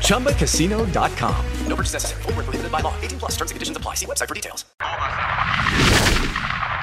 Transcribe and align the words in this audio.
ChumbaCasino.com. 0.00 1.34
No 1.68 1.76
purchase 1.76 1.94
necessary. 1.94 2.22
Void 2.22 2.36
were 2.36 2.44
prohibited 2.44 2.70
by 2.70 2.80
law. 2.80 2.94
18 3.02 3.18
plus. 3.18 3.32
Terms 3.32 3.50
and 3.50 3.56
conditions 3.56 3.76
apply. 3.76 3.96
See 3.96 4.06
website 4.06 4.28
for 4.28 4.34
details. 4.34 4.64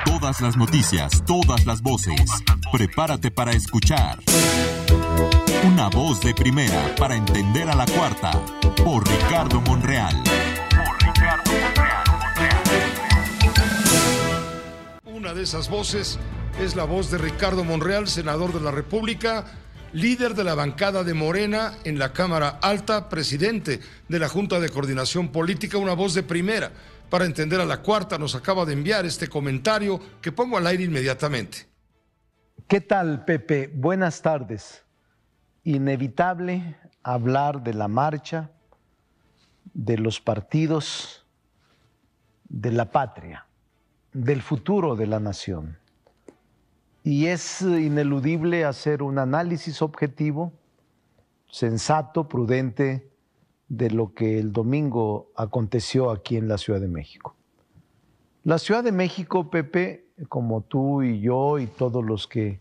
Todas 0.05 0.41
las 0.41 0.55
noticias, 0.55 1.23
todas 1.26 1.65
las 1.65 1.81
voces. 1.81 2.21
Prepárate 2.71 3.31
para 3.31 3.51
escuchar. 3.51 4.20
Una 5.63 5.90
voz 5.90 6.21
de 6.21 6.34
primera 6.34 6.93
para 6.96 7.15
entender 7.15 7.70
a 7.70 7.76
la 7.76 7.85
cuarta. 7.85 8.31
Por 8.84 9.07
Ricardo 9.07 9.62
Monreal. 9.62 10.15
Una 15.05 15.34
de 15.34 15.43
esas 15.43 15.70
voces 15.70 16.20
es 16.59 16.76
la 16.76 16.84
voz 16.84 17.09
de 17.09 17.18
Ricardo 17.18 17.63
Monreal, 17.63 18.07
senador 18.07 18.53
de 18.53 18.62
la 18.62 18.71
República, 18.71 19.46
líder 19.93 20.35
de 20.35 20.43
la 20.43 20.55
bancada 20.55 21.03
de 21.03 21.13
Morena 21.13 21.73
en 21.84 21.99
la 21.99 22.13
Cámara 22.13 22.59
Alta, 22.61 23.09
presidente 23.09 23.79
de 24.07 24.20
la 24.20 24.29
Junta 24.29 24.59
de 24.59 24.70
Coordinación 24.70 25.29
Política, 25.29 25.77
una 25.77 25.93
voz 25.93 26.13
de 26.13 26.23
primera. 26.23 26.71
Para 27.09 27.25
entender 27.25 27.59
a 27.59 27.65
la 27.65 27.81
cuarta 27.81 28.17
nos 28.17 28.35
acaba 28.35 28.65
de 28.65 28.73
enviar 28.73 29.05
este 29.05 29.27
comentario 29.27 29.99
que 30.21 30.31
pongo 30.31 30.57
al 30.57 30.67
aire 30.67 30.84
inmediatamente. 30.85 31.67
¿Qué 32.67 32.79
tal, 32.79 33.25
Pepe? 33.25 33.69
Buenas 33.73 34.21
tardes. 34.21 34.85
Inevitable 35.63 36.77
hablar 37.03 37.62
de 37.62 37.73
la 37.73 37.89
marcha, 37.89 38.49
de 39.73 39.97
los 39.97 40.21
partidos, 40.21 41.25
de 42.47 42.71
la 42.71 42.91
patria, 42.91 43.45
del 44.13 44.41
futuro 44.41 44.95
de 44.95 45.07
la 45.07 45.19
nación. 45.19 45.80
Y 47.04 47.27
es 47.27 47.62
ineludible 47.62 48.66
hacer 48.66 49.02
un 49.02 49.18
análisis 49.18 49.82
objetivo, 49.82 50.54
sensato, 51.49 52.27
prudente, 52.27 53.12
de 53.71 53.90
lo 53.90 54.13
que 54.13 54.38
el 54.38 54.52
domingo 54.52 55.32
aconteció 55.34 56.12
aquí 56.12 56.35
en 56.35 56.49
la 56.49 56.58
Ciudad 56.58 56.82
de 56.82 56.90
México. 56.90 57.38
La 58.43 58.58
Ciudad 58.58 58.84
de 58.84 58.91
México, 58.91 59.49
Pepe, 59.49 60.08
como 60.27 60.62
tú 60.62 61.04
y 61.04 61.21
yo 61.21 61.58
y 61.58 61.68
todos 61.68 62.04
los 62.04 62.27
que 62.27 62.60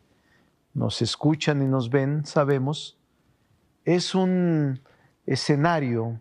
nos 0.73 1.03
escuchan 1.03 1.63
y 1.63 1.67
nos 1.67 1.91
ven, 1.91 2.25
sabemos, 2.25 2.97
es 3.85 4.15
un 4.15 4.81
escenario 5.27 6.21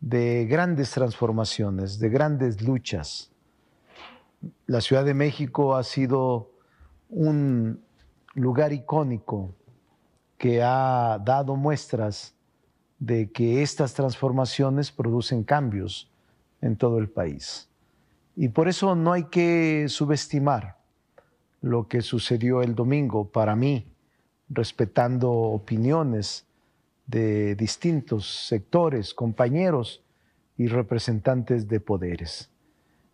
de 0.00 0.46
grandes 0.46 0.92
transformaciones, 0.92 1.98
de 1.98 2.08
grandes 2.08 2.62
luchas. 2.62 3.30
La 4.66 4.80
Ciudad 4.80 5.04
de 5.04 5.12
México 5.12 5.76
ha 5.76 5.82
sido 5.82 6.53
un 7.14 7.80
lugar 8.34 8.72
icónico 8.72 9.54
que 10.36 10.62
ha 10.62 11.18
dado 11.24 11.54
muestras 11.54 12.34
de 12.98 13.30
que 13.30 13.62
estas 13.62 13.94
transformaciones 13.94 14.90
producen 14.90 15.44
cambios 15.44 16.10
en 16.60 16.76
todo 16.76 16.98
el 16.98 17.08
país. 17.08 17.68
Y 18.34 18.48
por 18.48 18.68
eso 18.68 18.96
no 18.96 19.12
hay 19.12 19.24
que 19.24 19.86
subestimar 19.88 20.76
lo 21.60 21.86
que 21.86 22.02
sucedió 22.02 22.62
el 22.62 22.74
domingo 22.74 23.28
para 23.30 23.54
mí, 23.54 23.86
respetando 24.48 25.30
opiniones 25.30 26.46
de 27.06 27.54
distintos 27.54 28.46
sectores, 28.48 29.14
compañeros 29.14 30.02
y 30.56 30.66
representantes 30.66 31.68
de 31.68 31.78
poderes. 31.78 32.50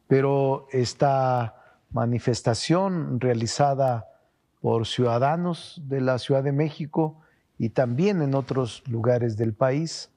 Pero 0.06 0.66
esta 0.72 1.59
manifestación 1.92 3.20
realizada 3.20 4.06
por 4.60 4.86
ciudadanos 4.86 5.80
de 5.86 6.00
la 6.00 6.18
Ciudad 6.18 6.42
de 6.42 6.52
México 6.52 7.20
y 7.58 7.70
también 7.70 8.22
en 8.22 8.34
otros 8.34 8.82
lugares 8.88 9.36
del 9.36 9.54
país, 9.54 10.10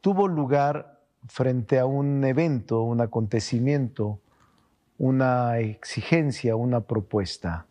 tuvo 0.00 0.28
lugar 0.28 1.00
frente 1.26 1.78
a 1.78 1.86
un 1.86 2.24
evento, 2.24 2.82
un 2.82 3.00
acontecimiento, 3.00 4.20
una 4.98 5.58
exigencia, 5.58 6.56
una 6.56 6.80
propuesta 6.80 7.66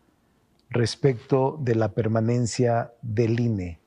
respecto 0.69 1.57
de 1.61 1.75
la 1.75 1.89
permanencia 1.89 2.93
del 3.01 3.39
INE, 3.39 3.79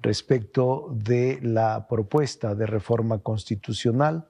respecto 0.00 0.88
de 0.90 1.38
la 1.42 1.86
propuesta 1.86 2.54
de 2.54 2.66
reforma 2.66 3.18
constitucional 3.18 4.26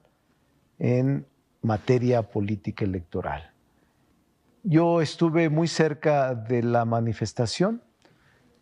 en 0.77 1.25
materia 1.61 2.21
política 2.21 2.83
electoral. 2.83 3.54
Yo 4.67 4.99
estuve 4.99 5.51
muy 5.51 5.67
cerca 5.67 6.33
de 6.33 6.63
la 6.63 6.85
manifestación 6.85 7.83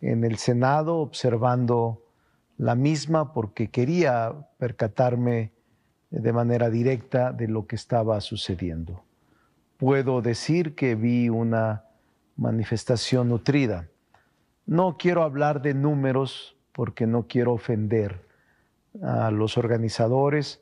en 0.02 0.24
el 0.24 0.36
Senado 0.36 0.98
observando 0.98 2.04
la 2.58 2.74
misma 2.74 3.32
porque 3.32 3.70
quería 3.70 4.34
percatarme 4.58 5.52
de 6.10 6.32
manera 6.34 6.68
directa 6.68 7.32
de 7.32 7.48
lo 7.48 7.66
que 7.66 7.76
estaba 7.76 8.20
sucediendo. 8.20 9.02
Puedo 9.78 10.20
decir 10.20 10.74
que 10.74 10.94
vi 10.94 11.30
una 11.30 11.86
manifestación 12.36 13.30
nutrida. 13.30 13.88
No 14.66 14.98
quiero 14.98 15.22
hablar 15.22 15.62
de 15.62 15.72
números 15.72 16.54
porque 16.72 17.06
no 17.06 17.28
quiero 17.28 17.54
ofender 17.54 18.28
a 19.02 19.30
los 19.30 19.56
organizadores 19.56 20.60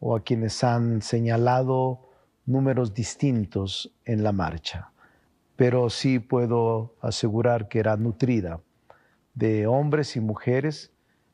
o 0.00 0.16
a 0.16 0.24
quienes 0.24 0.64
han 0.64 1.00
señalado 1.00 2.09
números 2.50 2.92
distintos 2.92 3.92
en 4.04 4.22
la 4.22 4.32
marcha, 4.32 4.90
pero 5.56 5.88
sí 5.90 6.18
puedo 6.18 6.94
asegurar 7.00 7.68
que 7.68 7.78
era 7.78 7.96
nutrida 7.96 8.60
de 9.34 9.66
hombres 9.66 10.16
y 10.16 10.20
mujeres 10.20 10.90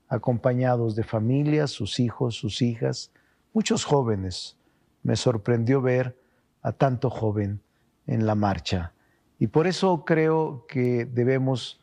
acompañados 0.09 0.95
de 0.95 1.03
familias, 1.03 1.71
sus 1.71 1.99
hijos, 1.99 2.37
sus 2.37 2.63
hijas, 2.63 3.11
muchos 3.53 3.85
jóvenes. 3.85 4.57
Me 5.03 5.17
sorprendió 5.17 5.81
ver 5.81 6.17
a 6.63 6.73
tanto 6.73 7.11
joven 7.11 7.61
en 8.07 8.27
la 8.27 8.35
marcha. 8.35 8.93
Y 9.39 9.49
por 9.49 9.67
eso 9.67 10.05
creo 10.05 10.67
que 10.69 11.05
debemos 11.05 11.81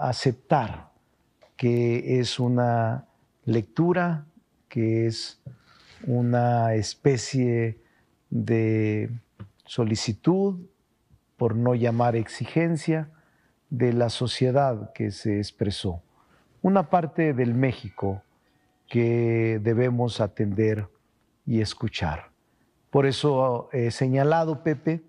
aceptar 0.00 0.90
que 1.56 2.20
es 2.20 2.38
una 2.38 3.06
lectura, 3.44 4.26
que 4.68 5.06
es 5.06 5.40
una 6.06 6.74
especie 6.74 7.83
de 8.34 9.10
solicitud, 9.64 10.66
por 11.36 11.54
no 11.54 11.76
llamar 11.76 12.16
exigencia, 12.16 13.10
de 13.70 13.92
la 13.92 14.10
sociedad 14.10 14.92
que 14.92 15.12
se 15.12 15.38
expresó, 15.38 16.02
una 16.62 16.90
parte 16.90 17.32
del 17.32 17.54
México 17.54 18.22
que 18.88 19.60
debemos 19.62 20.20
atender 20.20 20.88
y 21.46 21.60
escuchar. 21.60 22.30
Por 22.90 23.06
eso 23.06 23.68
he 23.72 23.90
señalado, 23.90 24.62
Pepe, 24.62 25.04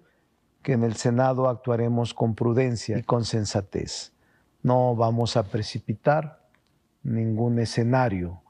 que 0.62 0.74
en 0.74 0.84
el 0.84 0.96
Senado 0.96 1.50
actuaremos 1.50 2.14
con 2.14 2.36
prudencia 2.36 2.98
y 2.98 3.04
con 3.04 3.26
sensatez. 3.26 4.14
No 4.62 4.96
vamos 4.96 5.36
a 5.36 5.44
precipitar 5.44 6.48
ningún 7.04 7.60
escenario 7.60 8.42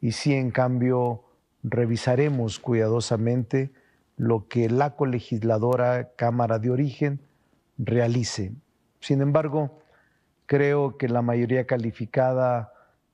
y 0.00 0.12
sí, 0.12 0.34
en 0.34 0.50
cambio, 0.50 1.24
revisaremos 1.62 2.58
cuidadosamente 2.58 3.72
lo 4.16 4.48
que 4.48 4.68
la 4.70 4.96
colegisladora 4.96 6.10
Cámara 6.16 6.58
de 6.58 6.70
Origen 6.70 7.20
realice 7.78 8.52
sin 9.06 9.20
embargo, 9.20 9.78
creo 10.46 10.96
que 10.98 11.08
la 11.08 11.22
mayoría 11.22 11.64
calificada 11.64 12.72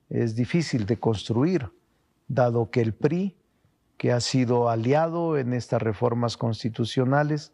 es 0.08 0.34
difícil 0.34 0.86
de 0.86 0.98
construir, 0.98 1.70
dado 2.28 2.70
que 2.70 2.80
el 2.80 2.94
PRI 2.94 3.36
que 3.98 4.10
ha 4.10 4.20
sido 4.20 4.70
aliado 4.70 5.36
en 5.36 5.52
estas 5.52 5.82
reformas 5.82 6.38
constitucionales, 6.38 7.52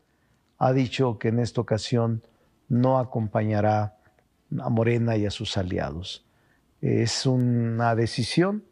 ha 0.57 0.73
dicho 0.73 1.19
que 1.19 1.29
en 1.29 1.41
esta 1.41 1.61
ocasión 1.61 2.23
no 2.69 3.01
acompañará 3.01 3.97
a 4.59 4.69
Morena 4.69 5.17
y 5.17 5.27
a 5.27 5.33
sus 5.33 5.57
aliados. 5.57 6.25
Es 6.81 7.27
una 7.27 7.97
decisión 7.97 8.63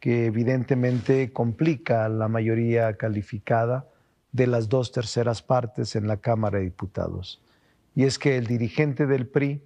que 0.00 0.26
evidentemente 0.26 1.32
complica 1.32 2.08
la 2.08 2.26
mayoría 2.26 2.96
calificada 2.96 3.86
de 4.34 4.48
las 4.48 4.68
dos 4.68 4.90
terceras 4.90 5.42
partes 5.42 5.94
en 5.94 6.08
la 6.08 6.16
Cámara 6.16 6.58
de 6.58 6.64
Diputados. 6.64 7.40
Y 7.94 8.02
es 8.02 8.18
que 8.18 8.36
el 8.36 8.48
dirigente 8.48 9.06
del 9.06 9.28
PRI, 9.28 9.62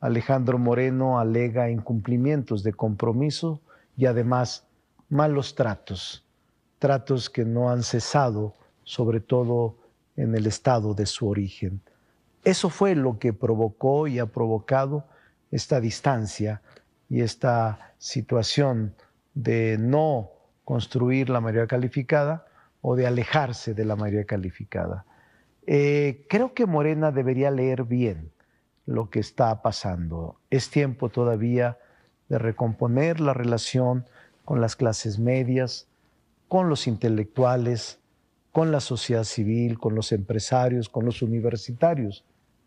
Alejandro 0.00 0.58
Moreno, 0.58 1.18
alega 1.18 1.70
incumplimientos 1.70 2.62
de 2.62 2.74
compromiso 2.74 3.62
y 3.96 4.04
además 4.04 4.66
malos 5.08 5.54
tratos, 5.54 6.22
tratos 6.78 7.30
que 7.30 7.46
no 7.46 7.70
han 7.70 7.82
cesado, 7.82 8.54
sobre 8.84 9.18
todo 9.18 9.76
en 10.14 10.34
el 10.34 10.46
estado 10.46 10.92
de 10.92 11.06
su 11.06 11.26
origen. 11.26 11.80
Eso 12.44 12.68
fue 12.68 12.94
lo 12.94 13.18
que 13.18 13.32
provocó 13.32 14.06
y 14.06 14.18
ha 14.18 14.26
provocado 14.26 15.04
esta 15.50 15.80
distancia 15.80 16.60
y 17.08 17.22
esta 17.22 17.94
situación 17.96 18.94
de 19.32 19.78
no 19.78 20.32
construir 20.66 21.30
la 21.30 21.40
mayoría 21.40 21.66
calificada 21.66 22.44
o 22.82 22.96
de 22.96 23.06
alejarse 23.06 23.74
de 23.74 23.84
la 23.84 23.96
mayoría 23.96 24.24
calificada. 24.24 25.04
Eh, 25.66 26.26
creo 26.28 26.54
que 26.54 26.66
Morena 26.66 27.10
debería 27.12 27.50
leer 27.50 27.84
bien 27.84 28.32
lo 28.86 29.10
que 29.10 29.20
está 29.20 29.62
pasando. 29.62 30.36
Es 30.50 30.70
tiempo 30.70 31.10
todavía 31.10 31.78
de 32.28 32.38
recomponer 32.38 33.20
la 33.20 33.34
relación 33.34 34.06
con 34.44 34.60
las 34.60 34.76
clases 34.76 35.18
medias, 35.18 35.86
con 36.48 36.68
los 36.68 36.86
intelectuales, 36.86 38.00
con 38.52 38.72
la 38.72 38.80
sociedad 38.80 39.24
civil, 39.24 39.78
con 39.78 39.94
los 39.94 40.10
empresarios, 40.12 40.88
con 40.88 41.04
los 41.04 41.22
universitarios, 41.22 42.24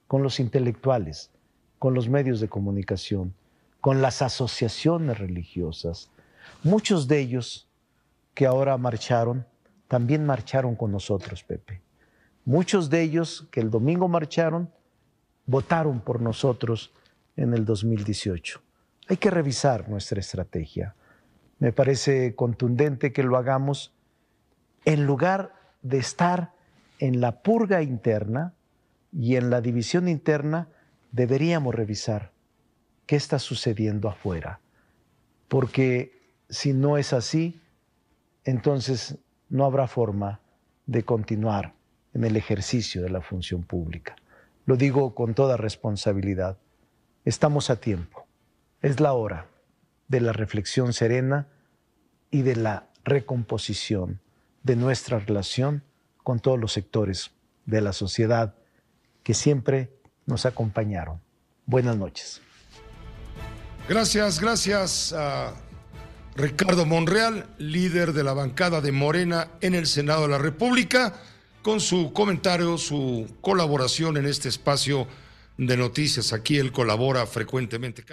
con 0.08 0.24
los 0.24 0.40
intelectuales, 0.40 1.32
con 1.80 1.94
los 1.94 2.08
medios 2.08 2.40
de 2.40 2.48
comunicación, 2.48 3.34
con 3.82 4.02
las 4.02 4.22
asociaciones 4.22 5.18
religiosas. 5.18 6.10
Muchos 6.64 7.08
de 7.10 7.20
ellos 7.20 7.68
que 8.34 8.46
ahora 8.46 8.78
marcharon, 8.78 9.46
también 9.88 10.26
marcharon 10.26 10.76
con 10.76 10.92
nosotros, 10.92 11.44
Pepe. 11.44 11.82
Muchos 12.46 12.90
de 12.90 13.02
ellos 13.02 13.48
que 13.52 13.62
el 13.62 13.70
domingo 13.70 14.08
marcharon, 14.08 14.70
votaron 15.46 16.02
por 16.02 16.22
nosotros 16.22 16.94
en 17.36 17.54
el 17.54 17.66
2018. 17.66 18.62
Hay 19.08 19.18
que 19.18 19.30
revisar 19.30 19.90
nuestra 19.90 20.20
estrategia. 20.20 20.96
Me 21.60 21.72
parece 21.72 22.36
contundente 22.36 23.14
que 23.14 23.24
lo 23.24 23.38
hagamos 23.38 23.94
en 24.86 25.06
lugar 25.06 25.54
de 25.82 25.98
estar 25.98 26.54
en 27.00 27.22
la 27.22 27.42
purga 27.42 27.82
interna 27.82 28.54
y 29.12 29.36
en 29.36 29.50
la 29.50 29.62
división 29.62 30.08
interna, 30.08 30.70
deberíamos 31.12 31.76
revisar 31.76 32.32
qué 33.06 33.16
está 33.16 33.40
sucediendo 33.40 34.10
afuera. 34.10 34.60
Porque 35.48 36.22
si 36.50 36.74
no 36.74 36.98
es 36.98 37.14
así, 37.14 37.62
entonces 38.44 39.18
no 39.54 39.66
habrá 39.66 39.88
forma 39.88 40.40
de 40.88 41.04
continuar 41.04 41.76
en 42.14 42.24
el 42.24 42.36
ejercicio 42.36 43.04
de 43.04 43.12
la 43.12 43.22
función 43.22 43.62
pública. 43.62 44.16
Lo 44.66 44.78
digo 44.78 45.14
con 45.14 45.36
toda 45.36 45.58
responsabilidad. 45.58 46.58
Estamos 47.24 47.70
a 47.70 47.76
tiempo. 47.76 48.26
Es 48.82 49.00
la 49.00 49.14
hora 49.14 49.48
de 50.08 50.22
la 50.22 50.34
reflexión 50.34 50.92
serena 50.92 51.48
y 52.32 52.42
de 52.42 52.56
la 52.56 52.88
recomposición 53.06 54.20
de 54.64 54.76
nuestra 54.76 55.20
relación 55.20 55.84
con 56.24 56.40
todos 56.40 56.60
los 56.60 56.74
sectores 56.74 57.30
de 57.68 57.82
la 57.82 57.94
sociedad 57.94 58.56
que 59.22 59.36
siempre 59.36 59.94
nos 60.26 60.48
acompañaron. 60.48 61.22
Buenas 61.68 61.96
noches. 61.96 62.42
Gracias, 63.88 64.40
gracias 64.40 65.14
Ricardo 66.36 66.86
Monreal, 66.86 67.46
líder 67.60 68.14
de 68.14 68.24
la 68.24 68.34
bancada 68.34 68.82
de 68.82 68.92
Morena 68.92 69.50
en 69.62 69.76
el 69.76 69.86
Senado 69.86 70.24
de 70.24 70.30
la 70.30 70.40
República, 70.40 71.14
con 71.62 71.80
su 71.80 72.12
comentario, 72.12 72.78
su 72.78 73.38
colaboración 73.42 74.18
en 74.18 74.26
este 74.26 74.50
espacio 74.50 75.08
de 75.58 75.78
noticias. 75.78 76.34
Aquí 76.34 76.58
él 76.58 76.72
colabora 76.72 77.28
frecuentemente. 77.28 78.04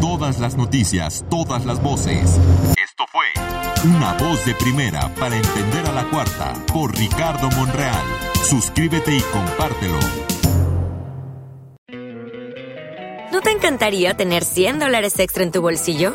Todas 0.00 0.38
las 0.38 0.56
noticias, 0.56 1.24
todas 1.28 1.66
las 1.66 1.82
voces. 1.82 2.38
Esto 2.82 3.04
fue 3.10 3.26
Una 3.84 4.12
voz 4.14 4.44
de 4.46 4.54
primera 4.54 5.12
para 5.16 5.36
entender 5.36 5.86
a 5.86 5.92
la 5.92 6.04
cuarta 6.08 6.54
por 6.72 6.96
Ricardo 6.96 7.50
Monreal. 7.50 8.04
Suscríbete 8.48 9.16
y 9.16 9.20
compártelo. 9.20 9.98
¿No 13.32 13.40
te 13.40 13.50
encantaría 13.50 14.14
tener 14.14 14.44
100 14.44 14.78
dólares 14.78 15.18
extra 15.18 15.42
en 15.42 15.50
tu 15.50 15.60
bolsillo? 15.60 16.14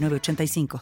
906985. 0.00 0.78